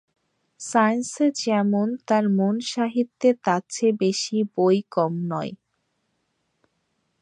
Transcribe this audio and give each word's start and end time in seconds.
সায়ান্সে 0.59 1.25
যেমন 1.41 1.87
তার 2.07 2.25
মন 2.29 2.55
সাহিত্যে 2.71 3.29
তার 3.45 3.61
চেয়ে 3.69 3.93
বেশি 3.99 4.37
বৈ 4.55 4.77
কম 4.91 5.13
নয়। 5.31 5.51